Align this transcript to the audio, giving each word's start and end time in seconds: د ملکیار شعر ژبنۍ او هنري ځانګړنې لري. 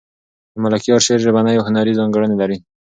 د 0.51 0.55
ملکیار 0.63 1.01
شعر 1.05 1.19
ژبنۍ 1.25 1.55
او 1.57 1.63
هنري 1.67 1.93
ځانګړنې 1.99 2.35
لري. 2.41 2.57